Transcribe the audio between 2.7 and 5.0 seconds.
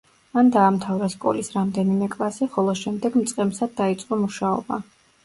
შემდეგ მწყემსად დაიწყო მუშაობა.